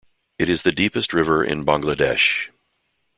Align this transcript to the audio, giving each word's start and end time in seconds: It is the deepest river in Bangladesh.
It 0.39 0.49
is 0.49 0.63
the 0.63 0.71
deepest 0.71 1.13
river 1.13 1.43
in 1.43 1.63
Bangladesh. 1.63 2.49